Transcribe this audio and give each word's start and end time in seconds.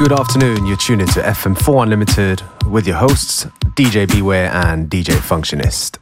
Good 0.00 0.12
afternoon. 0.12 0.64
You're 0.64 0.78
tuned 0.78 1.02
into 1.02 1.20
FM4 1.20 1.82
Unlimited 1.82 2.42
with 2.66 2.86
your 2.86 2.96
hosts, 2.96 3.44
DJ 3.76 4.10
Beware 4.10 4.50
and 4.50 4.88
DJ 4.88 5.12
Functionist. 5.12 5.99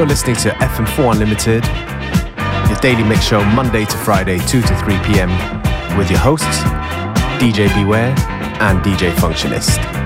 You're 0.00 0.08
listening 0.08 0.36
to 0.36 0.48
FM4 0.48 1.12
Unlimited, 1.12 1.62
your 2.70 2.80
daily 2.80 3.06
mix 3.06 3.22
show 3.22 3.44
Monday 3.44 3.84
to 3.84 3.96
Friday, 3.98 4.38
2 4.46 4.62
to 4.62 4.76
3 4.78 4.98
p.m. 5.00 5.28
with 5.98 6.08
your 6.08 6.18
hosts, 6.18 6.60
DJ 7.38 7.68
Beware 7.74 8.14
and 8.62 8.80
DJ 8.82 9.12
Functionist. 9.16 9.99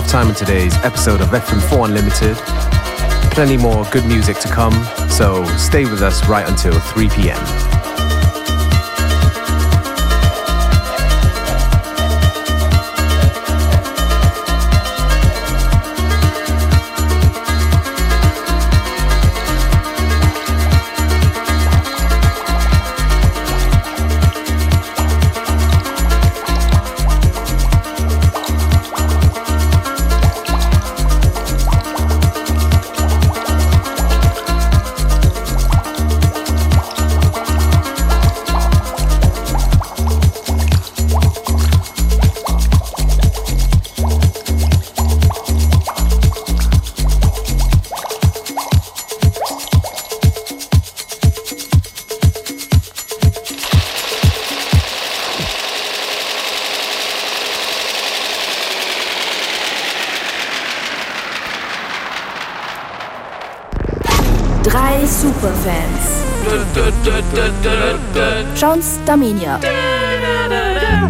Halftime 0.00 0.28
in 0.30 0.34
today's 0.34 0.74
episode 0.78 1.20
of 1.20 1.28
FM4 1.28 1.88
Unlimited. 1.88 2.36
Plenty 3.32 3.56
more 3.56 3.84
good 3.90 4.06
music 4.06 4.38
to 4.38 4.48
come, 4.48 4.72
so 5.10 5.44
stay 5.56 5.84
with 5.84 6.00
us 6.00 6.26
right 6.26 6.48
until 6.48 6.78
3 6.80 7.08
p.m. 7.10 7.69
Jones 68.60 68.98
Darmenia. 69.06 69.58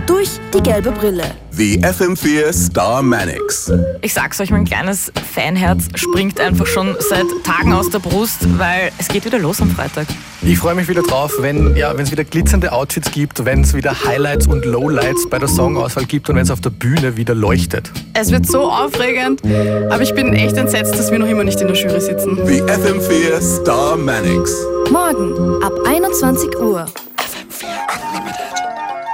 Durch 0.07 0.39
die 0.55 0.63
gelbe 0.63 0.93
Brille. 0.93 1.25
The 1.51 1.81
FM4 1.81 2.53
Star 2.53 3.03
Manix. 3.03 3.73
Ich 4.03 4.15
sag's 4.15 4.41
euch, 4.41 4.53
mein 4.53 4.65
kleines 4.65 5.11
Fanherz 5.35 5.89
springt 5.97 6.39
einfach 6.39 6.67
schon 6.69 6.95
seit 7.01 7.27
Tagen 7.43 7.73
aus 7.73 7.91
der 7.91 7.99
Brust, 7.99 8.57
weil 8.57 8.93
es 8.99 9.09
geht 9.09 9.25
wieder 9.25 9.41
los 9.41 9.61
am 9.61 9.71
Freitag. 9.71 10.07
Ich 10.43 10.59
freue 10.59 10.77
mich 10.77 10.87
wieder 10.87 11.03
drauf, 11.03 11.33
wenn 11.41 11.75
ja, 11.75 11.93
es 11.95 12.13
wieder 12.13 12.23
glitzernde 12.23 12.71
Outfits 12.71 13.11
gibt, 13.11 13.45
wenn 13.45 13.63
es 13.63 13.75
wieder 13.75 14.05
Highlights 14.05 14.47
und 14.47 14.65
Lowlights 14.65 15.29
bei 15.29 15.41
der 15.41 15.49
Songauswahl 15.49 16.05
gibt 16.05 16.31
und 16.31 16.37
wenn 16.37 16.45
es 16.45 16.53
auf 16.53 16.61
der 16.61 16.71
Bühne 16.71 17.17
wieder 17.17 17.35
leuchtet. 17.35 17.91
Es 18.15 18.31
wird 18.31 18.47
so 18.47 18.71
aufregend, 18.71 19.43
aber 19.91 20.03
ich 20.03 20.15
bin 20.15 20.35
echt 20.35 20.57
entsetzt, 20.57 20.97
dass 20.97 21.11
wir 21.11 21.19
noch 21.19 21.29
immer 21.29 21.43
nicht 21.43 21.61
in 21.61 21.67
der 21.67 21.77
Jury 21.77 22.01
sitzen. 22.01 22.39
The 22.47 22.63
FM4 22.63 23.61
Star 23.61 23.97
Manix. 23.97 24.55
Morgen 24.89 25.65
ab 25.65 25.73
21 25.85 26.57
Uhr. 26.61 26.87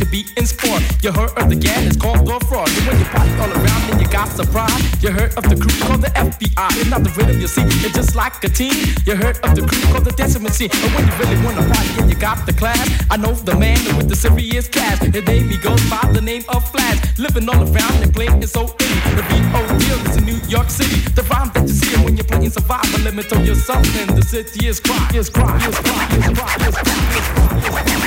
In 0.00 0.46
sport. 0.46 0.82
You 1.02 1.12
heard 1.12 1.30
of 1.36 1.48
the 1.50 1.56
gang, 1.56 1.86
it's 1.86 1.96
called 1.96 2.24
the 2.24 2.40
fraud. 2.48 2.68
And 2.68 2.86
when 2.88 2.98
you 2.98 3.04
party 3.12 3.32
all 3.36 3.52
around 3.52 3.82
and 3.92 4.00
you 4.00 4.08
got 4.08 4.28
surprise, 4.28 4.80
you 5.02 5.10
heard 5.10 5.36
of 5.36 5.44
the 5.44 5.56
crew 5.56 5.76
called 5.84 6.00
the 6.00 6.08
FBI. 6.16 6.68
It's 6.80 6.88
not 6.88 7.04
the 7.04 7.10
rhythm 7.10 7.40
you 7.40 7.46
see, 7.46 7.62
it's 7.84 7.94
just 7.94 8.16
like 8.16 8.42
a 8.42 8.48
team. 8.48 8.72
You 9.04 9.14
heard 9.16 9.36
of 9.44 9.54
the 9.54 9.62
crew 9.62 9.82
called 9.92 10.04
the 10.06 10.12
dancing 10.12 10.42
machine. 10.42 10.70
And 10.72 10.90
when 10.94 11.04
you 11.04 11.14
really 11.20 11.36
wanna 11.44 11.68
party 11.68 12.00
and 12.00 12.08
you 12.08 12.16
got 12.16 12.46
the 12.46 12.52
class, 12.52 12.80
I 13.10 13.16
know 13.16 13.34
the 13.34 13.54
man 13.56 13.78
with 13.96 14.08
the 14.08 14.16
serious 14.16 14.68
cash. 14.68 14.98
His 15.00 15.24
name 15.26 15.48
he 15.48 15.58
goes 15.58 15.82
by 15.90 16.00
the 16.12 16.20
name 16.20 16.44
of 16.48 16.64
Flash. 16.70 16.96
Living 17.18 17.48
all 17.48 17.60
around 17.60 17.96
and 18.00 18.12
playing 18.12 18.46
so 18.46 18.74
easy. 18.80 19.10
The 19.20 19.24
B.O. 19.28 19.60
deal 19.78 20.00
is 20.08 20.16
in 20.16 20.24
New 20.24 20.40
York 20.48 20.70
City. 20.70 21.00
The 21.12 21.22
rhyme 21.28 21.50
that 21.54 21.68
you 21.68 21.74
see 21.76 21.92
when 22.04 22.16
you're 22.16 22.24
playing 22.24 22.50
survival. 22.50 23.00
Let 23.04 23.14
me 23.14 23.22
tell 23.22 23.44
you 23.44 23.54
something. 23.54 24.06
The 24.16 24.22
city 24.22 24.66
is 24.66 24.80
cry, 24.80 25.10
is 25.14 25.28
cry, 25.28 25.56
is 25.68 25.76
cry, 25.78 26.04
is 26.16 26.26
cry, 26.38 26.54
is 26.66 26.74
cry, 26.74 27.58
is 27.58 27.92
cry. 27.92 27.99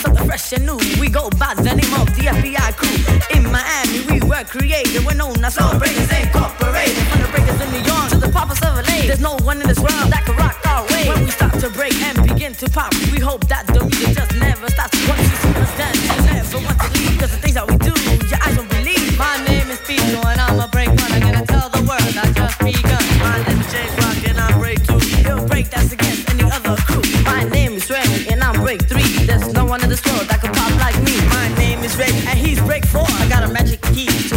Fresh 0.00 0.52
and 0.52 0.66
new. 0.66 0.78
We 1.00 1.08
go 1.08 1.28
by 1.30 1.54
the 1.54 1.74
name 1.74 1.92
of 2.00 2.08
the 2.16 2.32
FBI 2.32 2.72
crew. 2.76 2.96
In 3.36 3.44
Miami, 3.50 4.00
we 4.08 4.20
were 4.26 4.44
created. 4.44 5.04
We're 5.04 5.14
known 5.14 5.36
as 5.44 5.54
Soul 5.54 5.78
Breakers 5.78 6.10
Incorporated. 6.10 7.04
From 7.10 7.20
the 7.22 7.28
breakers 7.28 7.60
in 7.60 7.68
New 7.72 7.84
York 7.84 8.08
to 8.10 8.18
the 8.18 8.30
poppers 8.32 8.60
of 8.62 8.76
LA. 8.76 9.06
There's 9.06 9.20
no 9.20 9.36
one 9.44 9.60
in 9.60 9.68
this 9.68 9.78
world 9.78 10.08
that 10.12 10.24
can 10.24 10.36
rock 10.36 10.56
our 10.66 10.86
way. 10.88 11.08
When 11.08 11.24
we 11.24 11.30
start 11.30 11.54
to 11.60 11.68
break 11.70 11.94
and 12.00 12.16
begin 12.26 12.54
to 12.54 12.70
pop, 12.70 12.94
we 13.12 13.20
hope 13.20 13.46
that 13.48 13.66
the 13.66 13.84
music 13.84 14.16
just 14.16 14.32
never 14.36 14.68
stops. 14.70 14.96
Once 15.08 15.20
you 15.20 15.36
see 15.36 15.54
us 15.60 15.72
dance, 15.76 16.00
you 16.00 16.16
never 16.32 16.58
want 16.64 16.78
to 16.80 16.88
leave. 16.96 17.18
Cause 17.20 17.30
the 17.30 17.40
things 17.42 17.54
that 17.54 17.66
we 17.68 17.76
do, 17.78 17.92
your 18.30 18.40
eyes 18.40 18.56
won't 18.56 18.70
believe. 18.70 19.18
My 19.18 19.36
name 19.44 19.68
is 19.70 19.80
Pico 19.84 20.20
and 20.26 20.40
I'm 20.40 20.60
a 20.60 20.68
break 20.68 20.88
one. 20.88 21.12
I'm 21.12 21.20
gonna 21.20 21.44
tell 21.46 21.68
the 21.68 21.82
world 21.84 22.14
I 22.16 22.32
just 22.32 22.58
begun. 22.60 22.99
Is 31.90 31.96
Ray 31.96 32.10
and 32.28 32.38
he's 32.38 32.60
break 32.60 32.84
four. 32.86 33.04
I 33.06 33.28
got 33.28 33.42
a 33.42 33.48
magic 33.48 33.80
key 33.82 34.29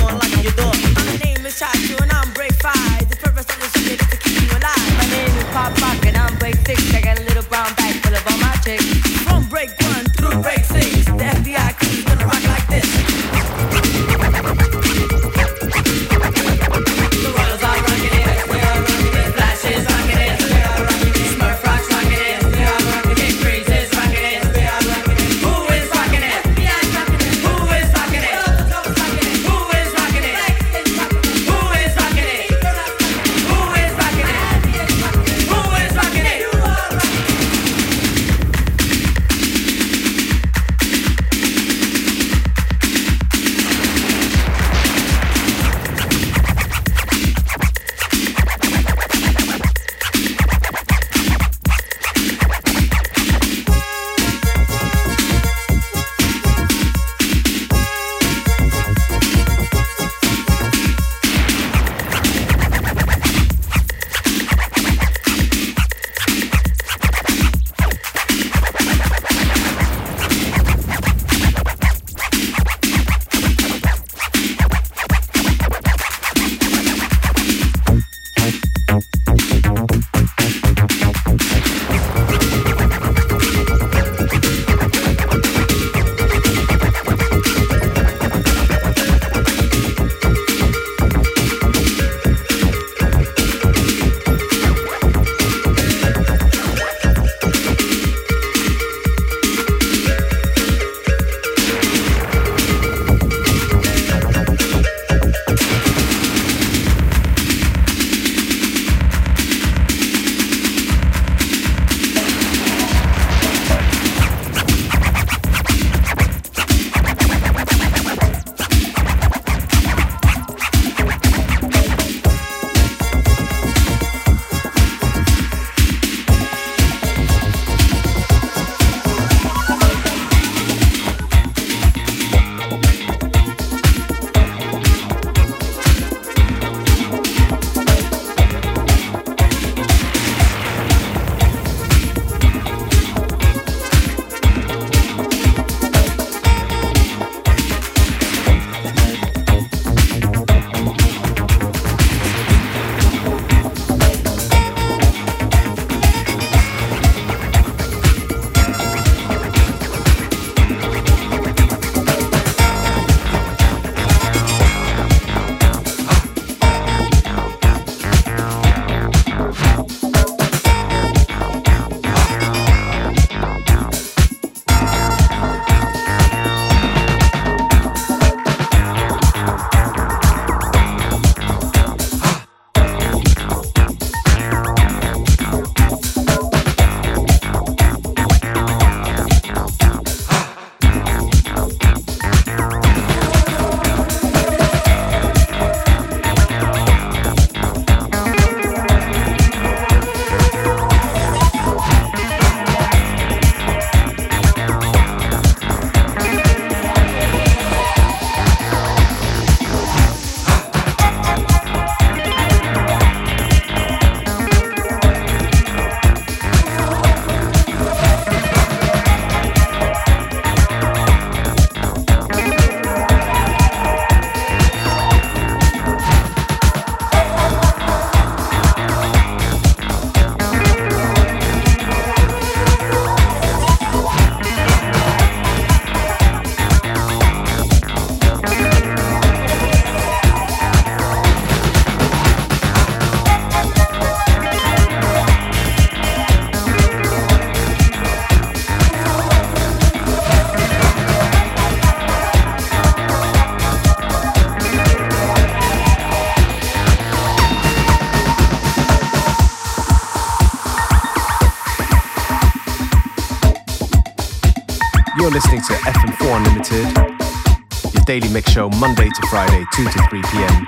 Unlimited, 266.73 267.93
your 267.93 268.03
daily 268.05 268.29
mix 268.29 268.51
show 268.51 268.67
Monday 268.67 269.07
to 269.07 269.27
Friday, 269.27 269.63
2 269.75 269.83
to 269.83 270.07
3 270.09 270.21
p.m. 270.23 270.67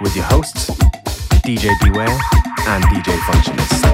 with 0.00 0.16
your 0.16 0.24
hosts, 0.24 0.70
DJ 1.44 1.70
Beware 1.80 2.08
and 2.66 2.82
DJ 2.84 3.16
Functionist. 3.18 3.93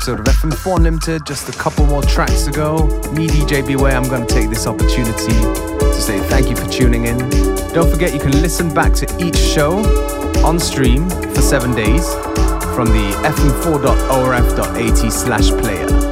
Episode 0.00 0.20
of 0.20 0.34
FM4 0.34 0.76
Unlimited. 0.78 1.26
Just 1.26 1.50
a 1.50 1.52
couple 1.58 1.84
more 1.84 2.02
tracks 2.02 2.44
to 2.44 2.50
go. 2.50 2.86
Me, 3.12 3.28
DJ 3.28 3.66
Beware, 3.66 3.94
I'm 3.94 4.08
going 4.08 4.26
to 4.26 4.34
take 4.34 4.48
this 4.48 4.66
opportunity 4.66 5.34
to 5.34 6.00
say 6.00 6.18
thank 6.20 6.48
you 6.48 6.56
for 6.56 6.66
tuning 6.70 7.04
in. 7.04 7.18
Don't 7.74 7.90
forget 7.90 8.14
you 8.14 8.18
can 8.18 8.32
listen 8.40 8.72
back 8.72 8.94
to 8.94 9.06
each 9.22 9.36
show 9.36 9.80
on 10.42 10.58
stream 10.58 11.10
for 11.10 11.42
seven 11.42 11.74
days 11.74 12.14
from 12.74 12.86
the 12.86 13.12
fm4.orf.at 13.24 15.12
slash 15.12 15.50
player. 15.50 16.09